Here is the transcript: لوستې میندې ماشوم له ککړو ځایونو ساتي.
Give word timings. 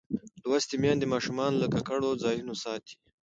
لوستې 0.49 0.75
میندې 0.83 1.05
ماشوم 1.13 1.37
له 1.61 1.67
ککړو 1.73 2.11
ځایونو 2.23 2.53
ساتي. 2.63 2.95